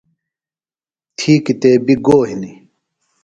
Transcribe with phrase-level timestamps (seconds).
[1.17, 2.57] تھی کِتیبیۡ گو ہِنیۡ؟